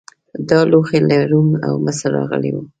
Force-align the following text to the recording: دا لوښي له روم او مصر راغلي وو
دا 0.49 0.59
لوښي 0.71 0.99
له 1.09 1.17
روم 1.31 1.49
او 1.67 1.73
مصر 1.85 2.09
راغلي 2.17 2.49
وو 2.53 2.61